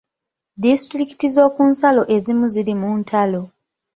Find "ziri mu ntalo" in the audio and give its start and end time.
2.53-3.41